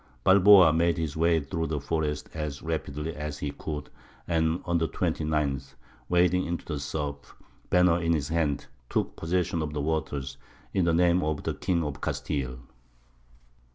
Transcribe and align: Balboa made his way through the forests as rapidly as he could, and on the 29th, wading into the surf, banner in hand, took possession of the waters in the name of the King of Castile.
Balboa 0.23 0.73
made 0.73 0.97
his 0.97 1.15
way 1.15 1.39
through 1.41 1.67
the 1.67 1.79
forests 1.79 2.27
as 2.33 2.63
rapidly 2.63 3.15
as 3.15 3.37
he 3.37 3.51
could, 3.51 3.91
and 4.27 4.59
on 4.65 4.79
the 4.79 4.87
29th, 4.87 5.75
wading 6.09 6.43
into 6.45 6.65
the 6.65 6.79
surf, 6.79 7.35
banner 7.69 8.01
in 8.01 8.19
hand, 8.19 8.65
took 8.89 9.15
possession 9.15 9.61
of 9.61 9.73
the 9.73 9.81
waters 9.81 10.37
in 10.73 10.85
the 10.85 10.93
name 10.95 11.21
of 11.23 11.43
the 11.43 11.53
King 11.53 11.83
of 11.83 12.01
Castile. 12.01 12.57